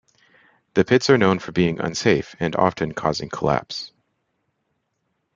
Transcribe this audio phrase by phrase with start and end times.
[0.73, 3.91] The pits are known for being unsafe, and often causing collapse.